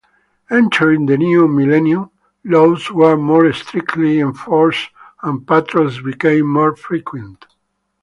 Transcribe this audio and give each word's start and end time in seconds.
Entering 0.49 1.05
the 1.05 1.15
new 1.15 1.47
millennium, 1.47 2.09
laws 2.43 2.89
were 2.91 3.15
more 3.15 3.53
strictly 3.53 4.19
enforced 4.19 4.89
and 5.21 5.45
patrols 5.45 6.01
became 6.01 6.47
more 6.47 6.75
frequent. 6.75 7.45